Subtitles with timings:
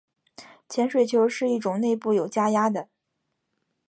[0.67, 2.89] 潜水球是一种内部有加压的。